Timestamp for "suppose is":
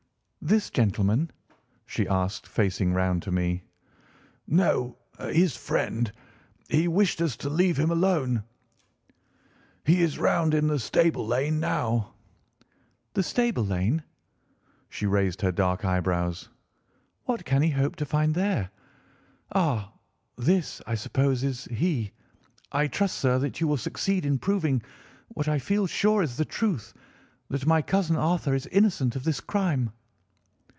20.95-21.65